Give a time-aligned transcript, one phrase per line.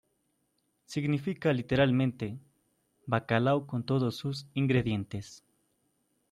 [0.87, 2.39] Significa literalmente
[3.05, 5.43] "bacalao con todos sus ingredientes".